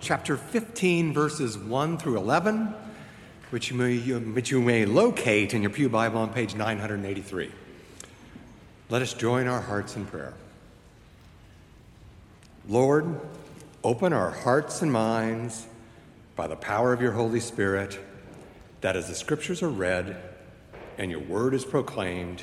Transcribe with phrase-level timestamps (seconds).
[0.00, 2.74] chapter 15, verses 1 through 11,
[3.50, 7.50] which you may, which you may locate in your Pew Bible on page 983.
[8.88, 10.32] Let us join our hearts in prayer.
[12.66, 13.20] Lord,
[13.84, 15.66] open our hearts and minds
[16.34, 17.98] by the power of your Holy Spirit,
[18.80, 20.16] that as the scriptures are read
[20.96, 22.42] and your word is proclaimed,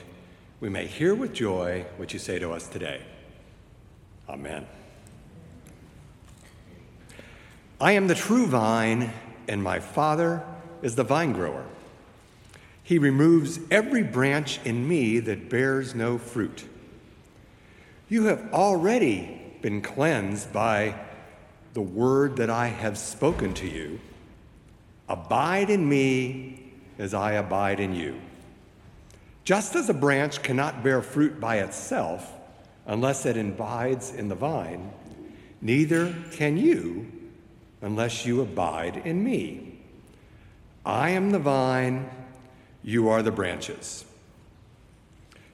[0.59, 3.01] we may hear with joy what you say to us today.
[4.29, 4.67] Amen.
[7.79, 9.13] I am the true vine,
[9.47, 10.43] and my Father
[10.81, 11.63] is the vine grower.
[12.81, 16.63] He removes every branch in me that bears no fruit.
[18.09, 20.95] You have already been cleansed by
[21.73, 23.99] the word that I have spoken to you.
[25.07, 28.19] Abide in me as I abide in you.
[29.43, 32.33] Just as a branch cannot bear fruit by itself
[32.87, 34.91] unless it abides in the vine,
[35.61, 37.11] neither can you
[37.81, 39.79] unless you abide in me.
[40.85, 42.09] I am the vine,
[42.83, 44.05] you are the branches.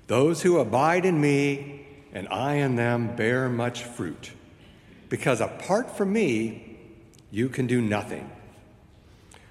[0.08, 4.32] Those who abide in me and I in them bear much fruit,
[5.10, 6.78] because apart from me,
[7.32, 8.30] you can do nothing.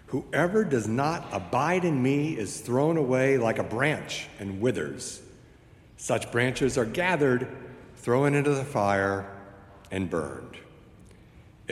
[0.07, 5.23] Whoever does not abide in me is thrown away like a branch and withers.
[5.97, 7.49] Such branches are gathered,
[7.97, 9.35] thrown into the fire,
[9.91, 10.59] and burned.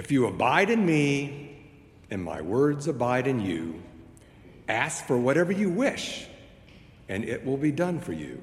[0.01, 1.59] If you abide in me
[2.11, 3.83] and my words abide in you,
[4.67, 6.27] ask for whatever you wish,
[7.11, 8.43] and it will be done for you.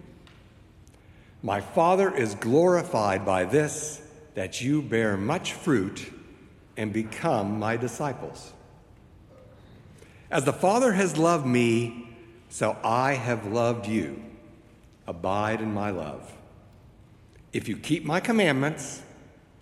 [1.41, 4.00] My Father is glorified by this,
[4.35, 6.13] that you bear much fruit
[6.78, 8.53] and become my disciples.
[10.29, 12.07] As the Father has loved me,
[12.50, 14.22] so I have loved you.
[15.07, 16.31] Abide in my love.
[17.51, 19.01] If you keep my commandments,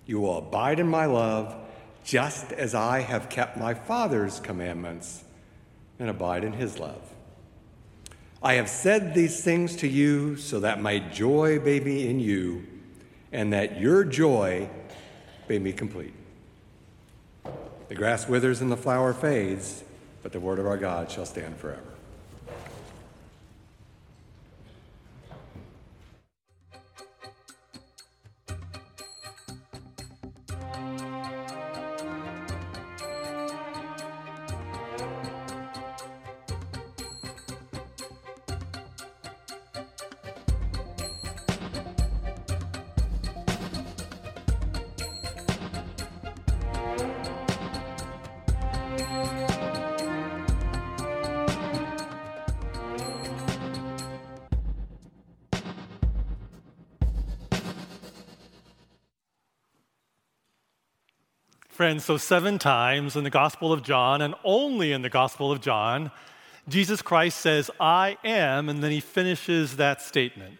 [0.05, 1.61] you will abide in my love
[2.05, 5.23] just as I have kept my Father's commandments
[5.99, 7.01] and abide in his love.
[8.43, 12.63] I have said these things to you so that my joy may be in you
[13.31, 14.69] and that your joy
[15.49, 16.13] may be complete.
[17.87, 19.83] The grass withers and the flower fades,
[20.21, 21.94] but the word of our God shall stand forever.
[61.75, 65.59] Friends, so seven times in the Gospel of John, and only in the Gospel of
[65.59, 66.09] John,
[66.69, 70.57] Jesus Christ says, I am, and then he finishes that statement.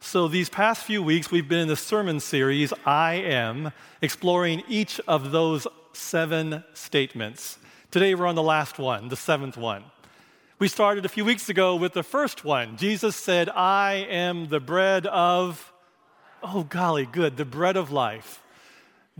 [0.00, 5.02] So, these past few weeks, we've been in the sermon series, I Am, exploring each
[5.06, 7.58] of those seven statements.
[7.90, 9.84] Today, we're on the last one, the seventh one.
[10.58, 12.78] We started a few weeks ago with the first one.
[12.78, 15.74] Jesus said, I am the bread of,
[16.42, 18.42] oh, golly, good, the bread of life.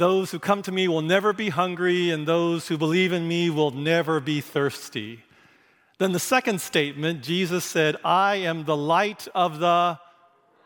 [0.00, 3.50] Those who come to me will never be hungry, and those who believe in me
[3.50, 5.22] will never be thirsty.
[5.99, 9.99] Then the second statement, Jesus said, I am the light of the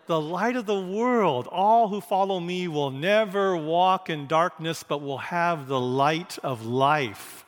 [0.06, 1.48] the light of the world.
[1.48, 6.64] All who follow me will never walk in darkness, but will have the light of
[6.64, 7.44] life.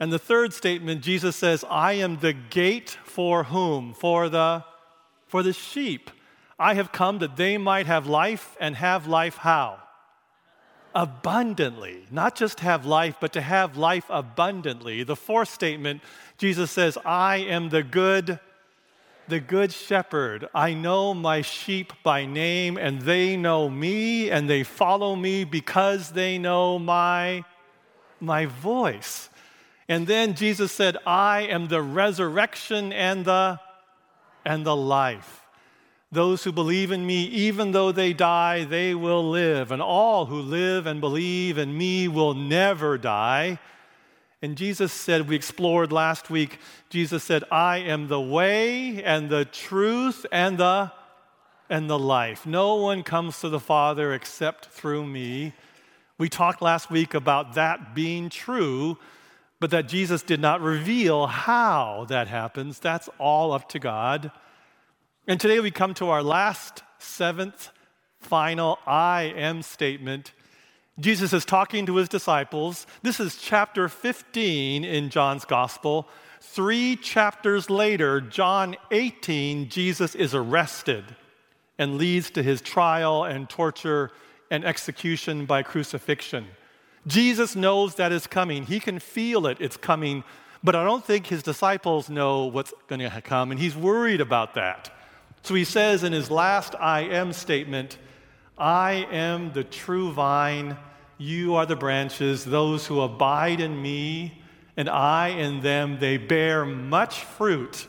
[0.00, 3.92] And the third statement, Jesus says, I am the gate for whom?
[3.92, 4.64] For the
[5.26, 6.10] for the sheep.
[6.58, 9.83] I have come that they might have life and have life how?
[10.94, 12.06] Abundantly.
[12.10, 15.02] Not just have life, but to have life abundantly.
[15.02, 16.02] The fourth statement,
[16.38, 18.38] Jesus says, I am the good
[19.28, 20.48] the good shepherd.
[20.54, 26.10] I know my sheep by name, and they know me, and they follow me because
[26.10, 27.44] they know my,
[28.20, 29.30] my voice.
[29.88, 33.60] And then Jesus said, I am the resurrection and the,
[34.44, 35.43] and the life.
[36.14, 39.72] Those who believe in me, even though they die, they will live.
[39.72, 43.58] And all who live and believe in me will never die.
[44.40, 46.58] And Jesus said, we explored last week,
[46.88, 50.92] Jesus said, I am the way and the truth and the
[51.70, 52.44] and the life.
[52.46, 55.54] No one comes to the Father except through me.
[56.18, 58.98] We talked last week about that being true,
[59.60, 62.78] but that Jesus did not reveal how that happens.
[62.78, 64.30] That's all up to God.
[65.26, 67.70] And today we come to our last, seventh,
[68.20, 70.32] final I am statement.
[71.00, 72.86] Jesus is talking to his disciples.
[73.00, 76.10] This is chapter 15 in John's gospel.
[76.42, 81.16] Three chapters later, John 18, Jesus is arrested
[81.78, 84.10] and leads to his trial and torture
[84.50, 86.48] and execution by crucifixion.
[87.06, 88.66] Jesus knows that is coming.
[88.66, 90.22] He can feel it, it's coming,
[90.62, 94.52] but I don't think his disciples know what's going to come, and he's worried about
[94.56, 94.90] that.
[95.44, 97.98] So he says in his last I am statement,
[98.56, 100.78] I am the true vine,
[101.18, 104.42] you are the branches, those who abide in me,
[104.74, 107.86] and I in them, they bear much fruit,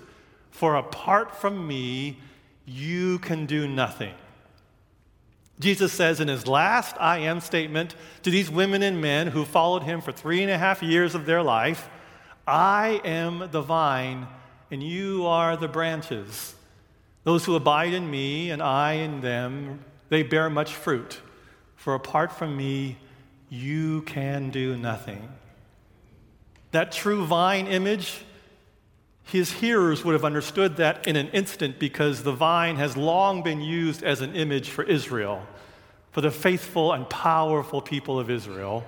[0.52, 2.20] for apart from me,
[2.66, 4.14] you can do nothing.
[5.58, 9.84] Jesus says in his last I am statement to these women and men who followed
[9.84, 11.88] him for three and a half years of their life
[12.46, 14.28] I am the vine,
[14.70, 16.54] and you are the branches.
[17.26, 21.20] Those who abide in me, and I in them, they bear much fruit.
[21.76, 22.98] For apart from me,
[23.50, 25.28] you can do nothing.
[26.72, 28.24] That true vine image
[29.26, 33.60] his hearers would have understood that in an instant because the vine has long been
[33.60, 35.46] used as an image for Israel,
[36.12, 38.86] for the faithful and powerful people of Israel.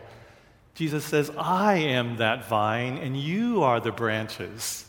[0.76, 4.86] Jesus says, I am that vine and you are the branches.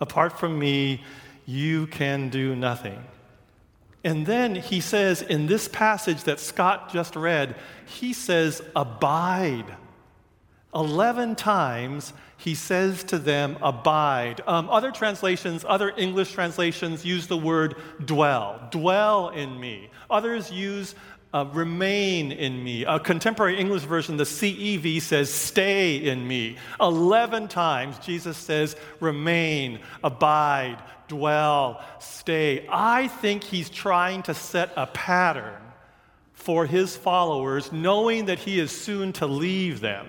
[0.00, 1.02] Apart from me,
[1.48, 3.02] you can do nothing.
[4.04, 7.56] And then he says in this passage that Scott just read,
[7.86, 9.74] he says, Abide.
[10.74, 14.42] 11 times he says to them, Abide.
[14.46, 18.68] Um, other translations, other English translations use the word dwell.
[18.70, 19.88] Dwell in me.
[20.10, 20.94] Others use
[21.32, 22.84] uh, remain in me.
[22.84, 26.56] A contemporary English version, the CEV, says, Stay in me.
[26.80, 32.66] Eleven times Jesus says, Remain, abide, dwell, stay.
[32.70, 35.60] I think he's trying to set a pattern
[36.32, 40.06] for his followers, knowing that he is soon to leave them.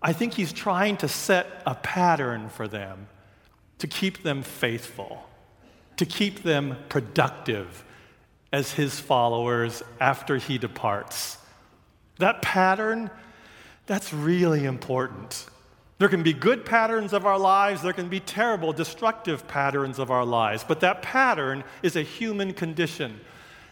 [0.00, 3.08] I think he's trying to set a pattern for them
[3.78, 5.28] to keep them faithful,
[5.96, 7.84] to keep them productive
[8.52, 11.38] as his followers after he departs.
[12.18, 13.10] That pattern,
[13.86, 15.46] that's really important.
[15.98, 20.10] There can be good patterns of our lives, there can be terrible, destructive patterns of
[20.10, 23.20] our lives, but that pattern is a human condition.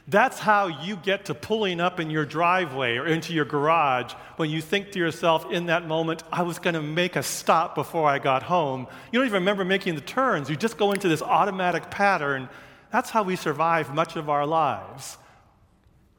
[0.06, 4.50] That's how you get to pulling up in your driveway or into your garage when
[4.50, 8.06] you think to yourself in that moment, I was going to make a stop before
[8.06, 8.86] I got home.
[9.10, 10.50] You don't even remember making the turns.
[10.50, 12.50] You just go into this automatic pattern.
[12.90, 15.16] That's how we survive much of our lives.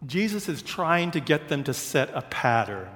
[0.06, 2.90] Jesus is trying to get them to set a pattern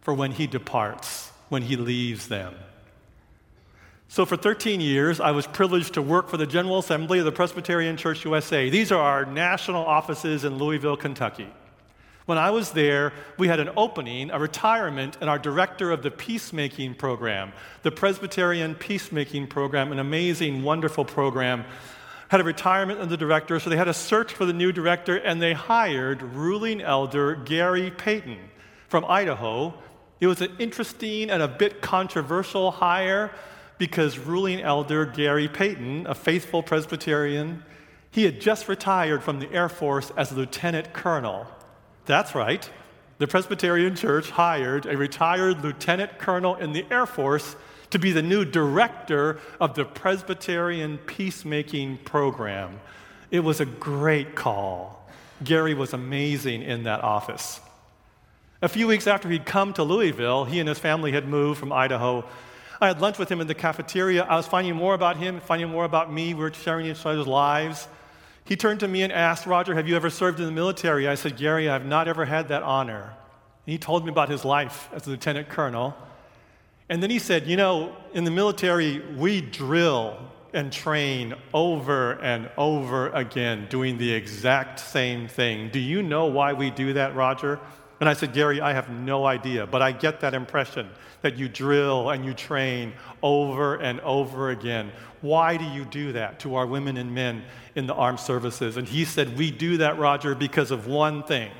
[0.00, 2.52] for when he departs, when he leaves them.
[4.08, 7.30] So, for 13 years, I was privileged to work for the General Assembly of the
[7.30, 8.68] Presbyterian Church USA.
[8.70, 11.46] These are our national offices in Louisville, Kentucky.
[12.26, 16.10] When I was there, we had an opening, a retirement, and our director of the
[16.10, 17.52] peacemaking program,
[17.84, 21.64] the Presbyterian Peacemaking Program, an amazing, wonderful program,
[22.30, 25.18] had a retirement of the director, so they had a search for the new director,
[25.18, 28.40] and they hired ruling elder Gary Payton
[28.88, 29.72] from Idaho.
[30.24, 33.30] It was an interesting and a bit controversial hire
[33.76, 37.62] because ruling elder Gary Payton, a faithful Presbyterian,
[38.10, 41.46] he had just retired from the Air Force as a lieutenant colonel.
[42.06, 42.70] That's right.
[43.18, 47.54] The Presbyterian Church hired a retired lieutenant colonel in the Air Force
[47.90, 52.80] to be the new director of the Presbyterian Peacemaking Program.
[53.30, 55.06] It was a great call.
[55.44, 57.60] Gary was amazing in that office.
[58.64, 61.70] A few weeks after he'd come to Louisville, he and his family had moved from
[61.70, 62.24] Idaho
[62.80, 64.24] I had lunch with him in the cafeteria.
[64.24, 66.34] I was finding more about him, finding more about me.
[66.34, 67.86] We were sharing each other's lives.
[68.44, 71.06] He turned to me and asked, Roger, have you ever served in the military?
[71.06, 73.02] I said, Gary, I've not ever had that honor.
[73.66, 75.96] And he told me about his life as a lieutenant colonel.
[76.88, 80.18] And then he said, You know, in the military, we drill
[80.52, 85.70] and train over and over again, doing the exact same thing.
[85.70, 87.60] Do you know why we do that, Roger?
[88.00, 90.88] And I said, Gary, I have no idea, but I get that impression
[91.22, 94.90] that you drill and you train over and over again.
[95.20, 98.76] Why do you do that to our women and men in the armed services?
[98.76, 101.50] And he said, We do that, Roger, because of one thing.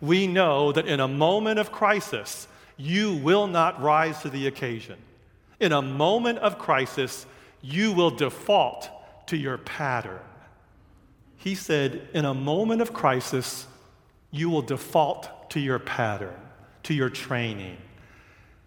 [0.00, 4.96] We know that in a moment of crisis, you will not rise to the occasion.
[5.60, 7.26] In a moment of crisis,
[7.62, 8.90] you will default
[9.28, 10.20] to your pattern.
[11.36, 13.66] He said, in a moment of crisis,
[14.30, 16.38] you will default to your pattern,
[16.84, 17.76] to your training.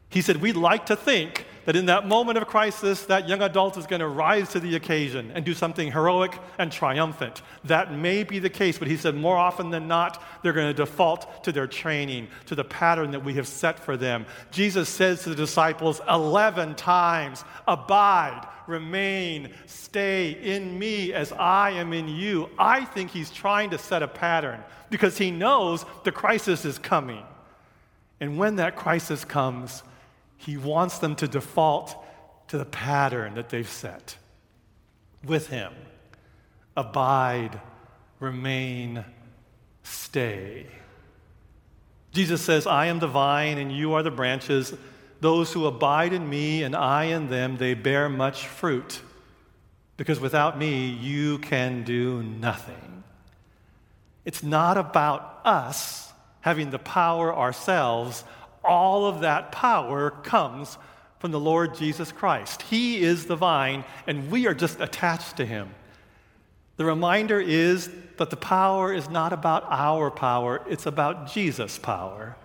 [0.10, 3.78] He said, We'd like to think that in that moment of crisis, that young adult
[3.78, 7.42] is going to rise to the occasion and do something heroic and triumphant.
[7.66, 10.74] That may be the case, but he said more often than not, they're going to
[10.74, 14.26] default to their training, to the pattern that we have set for them.
[14.52, 21.94] Jesus says to the disciples 11 times, Abide, remain, stay in me as I am
[21.94, 22.50] in you.
[22.58, 27.24] I think he's trying to set a pattern because he knows the crisis is coming.
[28.20, 29.84] And when that crisis comes,
[30.46, 31.96] he wants them to default
[32.48, 34.18] to the pattern that they've set
[35.24, 35.72] with Him.
[36.76, 37.62] Abide,
[38.20, 39.06] remain,
[39.84, 40.66] stay.
[42.12, 44.74] Jesus says, I am the vine and you are the branches.
[45.20, 49.00] Those who abide in me and I in them, they bear much fruit.
[49.96, 53.04] Because without me, you can do nothing.
[54.26, 58.24] It's not about us having the power ourselves
[58.64, 60.78] all of that power comes
[61.20, 62.64] from the Lord Jesus Christ.
[62.64, 65.70] He is the vine, and we are just attached to him.
[66.78, 72.36] The reminder is that the power is not about our power, it's about Jesus' power.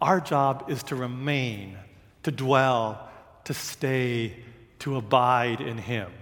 [0.00, 1.76] Our job is to remain,
[2.22, 3.08] to dwell,
[3.44, 4.36] to stay,
[4.80, 6.12] to abide in him.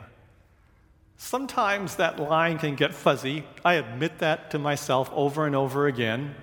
[1.18, 3.44] Sometimes that line can get fuzzy.
[3.64, 6.34] I admit that to myself over and over again.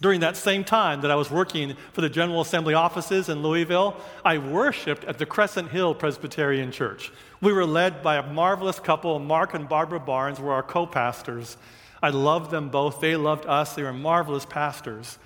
[0.00, 3.96] During that same time that I was working for the General Assembly offices in Louisville,
[4.24, 7.10] I worshiped at the Crescent Hill Presbyterian Church.
[7.40, 11.56] We were led by a marvelous couple, Mark and Barbara Barnes were our co-pastors.
[12.02, 13.00] I loved them both.
[13.00, 13.74] They loved us.
[13.74, 15.18] They were marvelous pastors.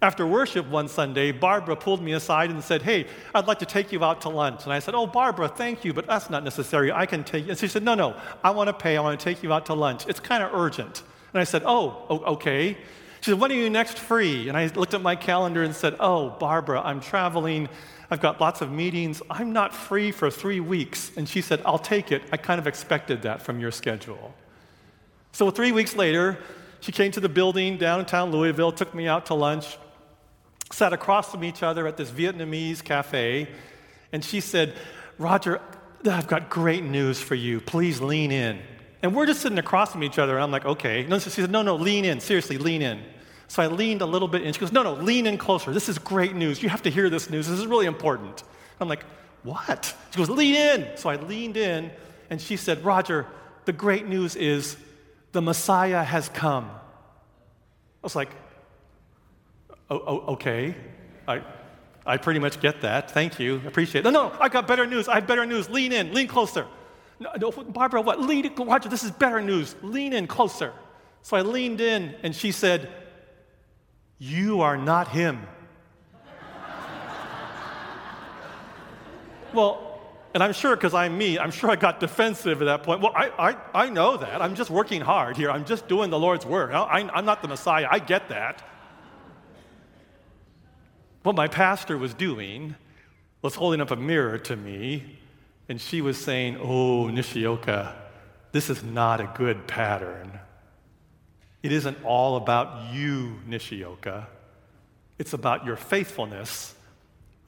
[0.00, 3.90] After worship one Sunday, Barbara pulled me aside and said, Hey, I'd like to take
[3.90, 4.64] you out to lunch.
[4.64, 6.92] And I said, Oh, Barbara, thank you, but that's not necessary.
[6.92, 7.50] I can take you.
[7.50, 8.96] And she said, No, no, I want to pay.
[8.96, 10.06] I want to take you out to lunch.
[10.06, 11.02] It's kind of urgent.
[11.32, 12.76] And I said, Oh, okay.
[13.24, 14.50] She said, When are you next free?
[14.50, 17.70] And I looked at my calendar and said, Oh, Barbara, I'm traveling.
[18.10, 19.22] I've got lots of meetings.
[19.30, 21.10] I'm not free for three weeks.
[21.16, 22.20] And she said, I'll take it.
[22.32, 24.34] I kind of expected that from your schedule.
[25.32, 26.38] So three weeks later,
[26.80, 29.78] she came to the building downtown Louisville, took me out to lunch,
[30.70, 33.48] sat across from each other at this Vietnamese cafe,
[34.12, 34.74] and she said,
[35.16, 35.62] Roger,
[36.04, 37.62] I've got great news for you.
[37.62, 38.60] Please lean in.
[39.02, 41.06] And we're just sitting across from each other, and I'm like, okay.
[41.06, 42.20] No, she said, no, no, lean in.
[42.20, 43.02] Seriously, lean in.
[43.54, 45.72] So I leaned a little bit and she goes, No, no, lean in closer.
[45.72, 46.60] This is great news.
[46.60, 47.46] You have to hear this news.
[47.46, 48.42] This is really important.
[48.80, 49.04] I'm like,
[49.44, 49.94] What?
[50.10, 50.96] She goes, Lean in.
[50.96, 51.92] So I leaned in
[52.30, 53.28] and she said, Roger,
[53.64, 54.76] the great news is
[55.30, 56.64] the Messiah has come.
[56.64, 58.30] I was like,
[59.88, 60.74] oh, oh, okay.
[61.28, 61.40] I,
[62.04, 63.12] I pretty much get that.
[63.12, 63.62] Thank you.
[63.68, 64.10] Appreciate it.
[64.10, 65.06] No, no, I got better news.
[65.06, 65.70] I have better news.
[65.70, 66.12] Lean in.
[66.12, 66.66] Lean closer.
[67.20, 68.20] No, no, Barbara, what?
[68.20, 69.76] Lean, Roger, this is better news.
[69.80, 70.72] Lean in closer.
[71.22, 72.90] So I leaned in and she said,
[74.18, 75.46] you are not him.
[79.52, 79.94] well,
[80.34, 83.00] and I'm sure because I'm me, I'm sure I got defensive at that point.
[83.00, 83.30] Well, I,
[83.74, 84.42] I, I know that.
[84.42, 85.50] I'm just working hard here.
[85.50, 86.72] I'm just doing the Lord's work.
[86.72, 87.86] I, I'm not the Messiah.
[87.88, 88.62] I get that.
[91.22, 92.74] What my pastor was doing
[93.42, 95.18] was holding up a mirror to me,
[95.68, 97.94] and she was saying, Oh, Nishioka,
[98.52, 100.38] this is not a good pattern.
[101.64, 104.26] It isn't all about you, Nishioka.
[105.18, 106.74] It's about your faithfulness.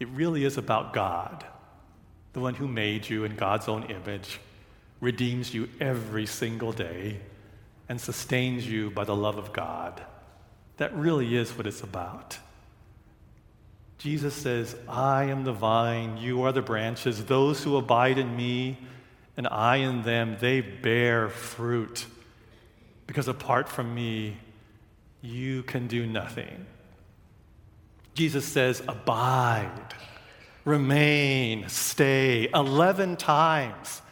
[0.00, 1.44] It really is about God,
[2.32, 4.40] the one who made you in God's own image,
[5.02, 7.20] redeems you every single day,
[7.90, 10.02] and sustains you by the love of God.
[10.78, 12.38] That really is what it's about.
[13.98, 17.26] Jesus says, I am the vine, you are the branches.
[17.26, 18.78] Those who abide in me
[19.36, 22.06] and I in them, they bear fruit
[23.06, 24.36] because apart from me,
[25.22, 26.66] you can do nothing.
[28.14, 29.94] Jesus says, Abide,
[30.64, 32.48] remain, stay.
[32.52, 34.02] 11 times.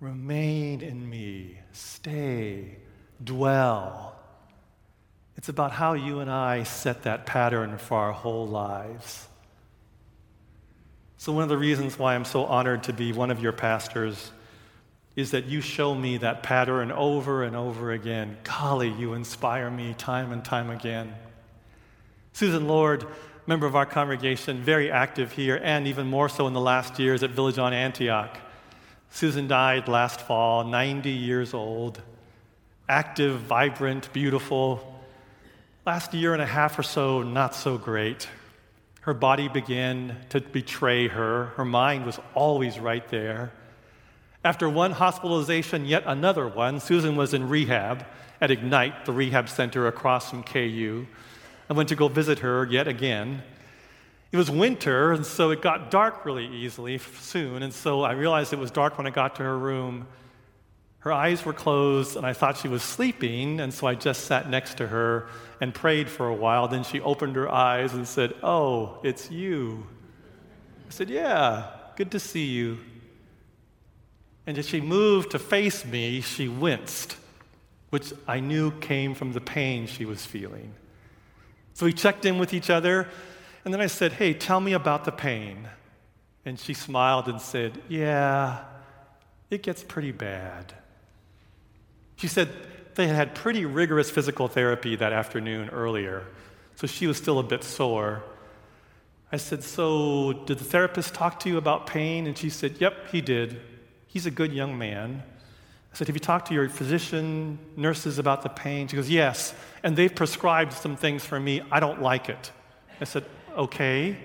[0.00, 2.76] Remain in me, stay,
[3.22, 4.14] dwell.
[5.36, 9.26] It's about how you and I set that pattern for our whole lives.
[11.18, 14.30] So, one of the reasons why I'm so honored to be one of your pastors
[15.16, 18.36] is that you show me that pattern over and over again.
[18.44, 21.14] Golly, you inspire me time and time again.
[22.34, 23.06] Susan Lord,
[23.46, 27.22] member of our congregation, very active here, and even more so in the last years
[27.22, 28.36] at Village on Antioch.
[29.08, 32.02] Susan died last fall, 90 years old,
[32.86, 35.00] active, vibrant, beautiful.
[35.86, 38.28] Last year and a half or so, not so great.
[39.00, 41.46] Her body began to betray her.
[41.56, 43.52] Her mind was always right there.
[44.46, 48.06] After one hospitalization, yet another one, Susan was in rehab
[48.40, 51.04] at Ignite, the rehab center across from KU.
[51.68, 53.42] I went to go visit her yet again.
[54.30, 57.64] It was winter, and so it got dark really easily soon.
[57.64, 60.06] And so I realized it was dark when I got to her room.
[61.00, 64.48] Her eyes were closed, and I thought she was sleeping, and so I just sat
[64.48, 65.26] next to her
[65.60, 66.68] and prayed for a while.
[66.68, 69.88] Then she opened her eyes and said, Oh, it's you.
[70.86, 72.78] I said, Yeah, good to see you.
[74.46, 77.16] And as she moved to face me, she winced,
[77.90, 80.72] which I knew came from the pain she was feeling.
[81.74, 83.08] So we checked in with each other,
[83.64, 85.68] and then I said, Hey, tell me about the pain.
[86.44, 88.62] And she smiled and said, Yeah,
[89.50, 90.72] it gets pretty bad.
[92.14, 92.48] She said
[92.94, 96.24] they had had pretty rigorous physical therapy that afternoon earlier,
[96.76, 98.22] so she was still a bit sore.
[99.32, 102.26] I said, So, did the therapist talk to you about pain?
[102.26, 103.60] And she said, Yep, he did.
[104.16, 105.22] He's a good young man.
[105.92, 108.88] I said, Have you talked to your physician, nurses about the pain?
[108.88, 109.52] She goes, Yes.
[109.82, 111.60] And they've prescribed some things for me.
[111.70, 112.50] I don't like it.
[112.98, 113.26] I said,
[113.58, 114.16] Okay.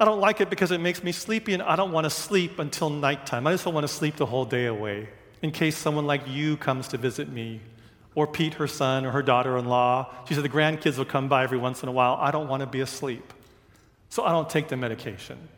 [0.00, 2.58] I don't like it because it makes me sleepy and I don't want to sleep
[2.58, 3.46] until nighttime.
[3.46, 5.10] I just don't want to sleep the whole day away
[5.42, 7.60] in case someone like you comes to visit me,
[8.14, 10.14] or Pete, her son, or her daughter in law.
[10.26, 12.16] She said, The grandkids will come by every once in a while.
[12.18, 13.34] I don't want to be asleep.
[14.08, 15.50] So I don't take the medication.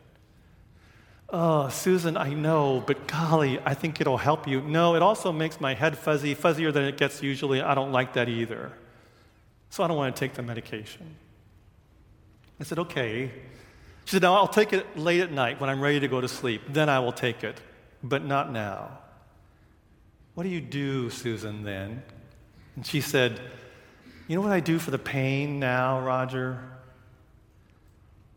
[1.29, 4.61] Oh, Susan, I know, but golly, I think it'll help you.
[4.61, 7.61] No, it also makes my head fuzzy, fuzzier than it gets usually.
[7.61, 8.71] I don't like that either.
[9.69, 11.15] So I don't want to take the medication.
[12.59, 13.31] I said, Okay.
[14.05, 16.29] She said, Now I'll take it late at night when I'm ready to go to
[16.29, 16.61] sleep.
[16.69, 17.59] Then I will take it,
[18.01, 18.99] but not now.
[20.33, 22.03] What do you do, Susan, then?
[22.77, 23.41] And she said,
[24.29, 26.63] You know what I do for the pain now, Roger?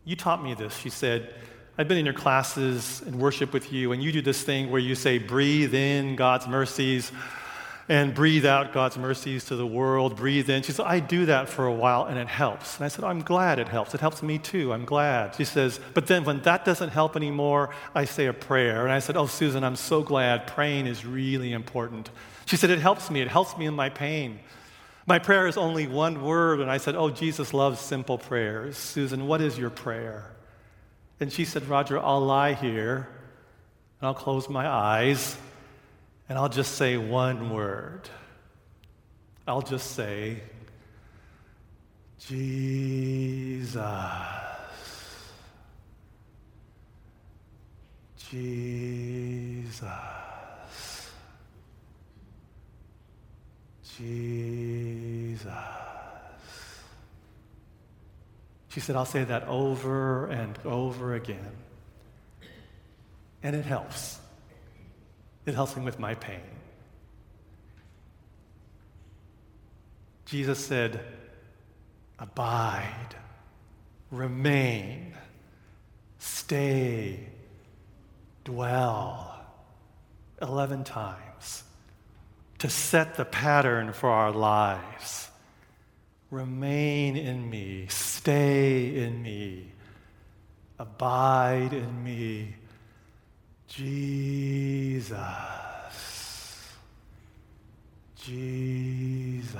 [0.03, 0.75] You taught me this.
[0.75, 1.33] She said,
[1.77, 4.81] I've been in your classes and worship with you, and you do this thing where
[4.81, 7.11] you say, breathe in God's mercies
[7.91, 10.63] and breathe out God's mercies to the world, breathe in.
[10.63, 12.77] She said, I do that for a while and it helps.
[12.77, 13.93] And I said, oh, I'm glad it helps.
[13.93, 14.71] It helps me too.
[14.71, 15.35] I'm glad.
[15.35, 18.83] She says, but then when that doesn't help anymore, I say a prayer.
[18.83, 20.47] And I said, Oh, Susan, I'm so glad.
[20.47, 22.09] Praying is really important.
[22.45, 23.19] She said, It helps me.
[23.19, 24.39] It helps me in my pain.
[25.05, 26.61] My prayer is only one word.
[26.61, 28.77] And I said, Oh, Jesus loves simple prayers.
[28.77, 30.31] Susan, what is your prayer?
[31.21, 33.07] And she said, Roger, I'll lie here
[33.99, 35.37] and I'll close my eyes
[36.27, 38.09] and I'll just say one word.
[39.47, 40.41] I'll just say,
[42.17, 43.77] Jesus.
[48.31, 49.81] Jesus.
[53.97, 55.10] Jesus.
[58.71, 61.51] She said, I'll say that over and over again.
[63.43, 64.17] And it helps.
[65.45, 66.39] It helps me with my pain.
[70.25, 71.03] Jesus said,
[72.17, 73.15] Abide,
[74.09, 75.15] remain,
[76.19, 77.27] stay,
[78.45, 79.43] dwell
[80.41, 81.63] 11 times
[82.59, 85.30] to set the pattern for our lives.
[86.31, 89.67] Remain in me, stay in me,
[90.79, 92.55] abide in me
[93.71, 95.17] Jesus.
[98.15, 99.55] Jesus.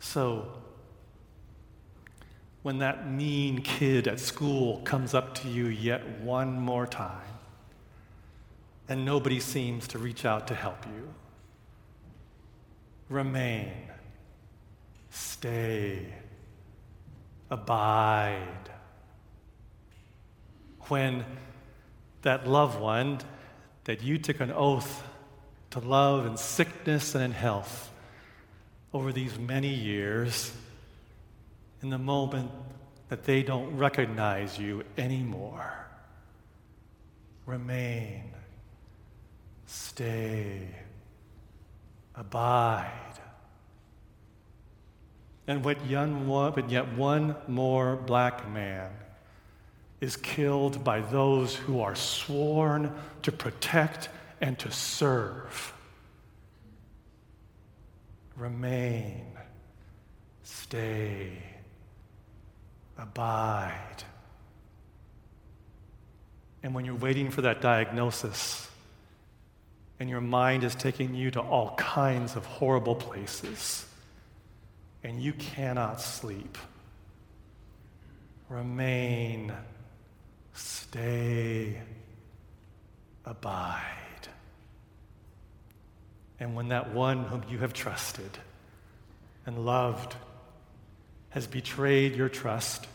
[0.00, 0.48] So,
[2.62, 7.20] when that mean kid at school comes up to you yet one more time,
[8.88, 11.14] and nobody seems to reach out to help you,
[13.12, 13.72] remain,
[15.10, 16.06] stay,
[17.50, 18.70] abide.
[20.88, 21.24] When
[22.22, 23.20] that loved one
[23.84, 25.04] that you took an oath
[25.70, 27.90] to love in sickness and in health
[28.92, 30.52] over these many years,
[31.82, 32.50] in the moment
[33.08, 35.86] that they don't recognize you anymore,
[37.46, 38.32] remain,
[39.66, 40.68] stay,
[42.22, 43.18] abide.
[45.48, 48.92] And what young one, but yet one more black man
[50.00, 54.08] is killed by those who are sworn to protect
[54.40, 55.72] and to serve.
[58.36, 59.26] Remain,
[60.44, 61.42] stay,
[62.96, 64.04] abide.
[66.62, 68.68] And when you're waiting for that diagnosis,
[70.02, 73.86] and your mind is taking you to all kinds of horrible places,
[75.04, 76.58] and you cannot sleep.
[78.48, 79.52] Remain,
[80.54, 81.80] stay,
[83.24, 84.26] abide.
[86.40, 88.38] And when that one whom you have trusted
[89.46, 90.16] and loved
[91.28, 92.88] has betrayed your trust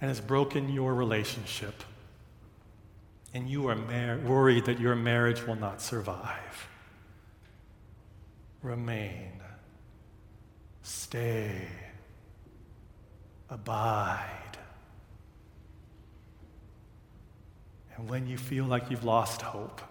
[0.00, 1.82] and has broken your relationship,
[3.36, 6.68] and you are mar- worried that your marriage will not survive,
[8.62, 9.30] remain,
[10.80, 11.68] stay,
[13.50, 14.56] abide.
[17.94, 19.82] And when you feel like you've lost hope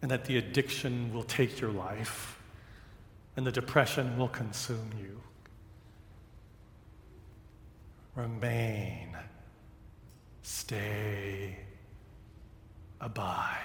[0.00, 2.40] and that the addiction will take your life
[3.36, 5.20] and the depression will consume you,
[8.14, 9.16] remain,
[10.42, 11.65] stay,
[13.00, 13.62] abide.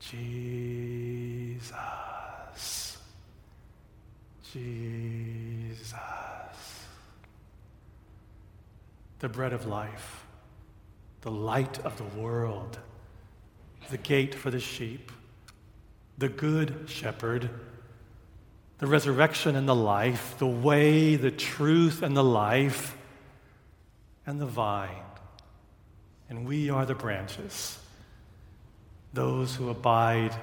[0.00, 1.66] Jesus,
[4.52, 5.94] Jesus,
[9.18, 10.24] the bread of life,
[11.20, 12.78] the light of the world,
[13.90, 15.12] the gate for the sheep,
[16.16, 17.50] the good shepherd.
[18.78, 22.96] The resurrection and the life, the way, the truth, and the life,
[24.24, 25.07] and the vine.
[26.28, 27.78] And we are the branches,
[29.12, 30.34] those who abide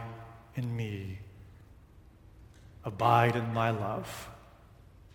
[0.56, 1.20] in me,
[2.84, 4.30] abide in my love.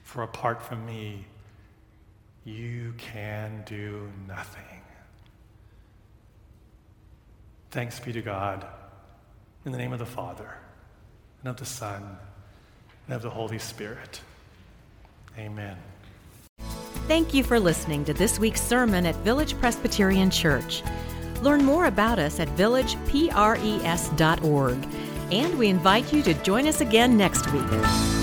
[0.05, 1.27] For apart from me,
[2.45, 4.63] you can do nothing.
[7.71, 8.67] Thanks be to God,
[9.65, 10.57] in the name of the Father,
[11.41, 12.19] and of the Son,
[13.07, 14.21] and of the Holy Spirit.
[15.39, 15.77] Amen.
[17.11, 20.85] Thank you for listening to this week's sermon at Village Presbyterian Church.
[21.43, 24.89] Learn more about us at villagepres.org,
[25.33, 28.20] and we invite you to join us again next week.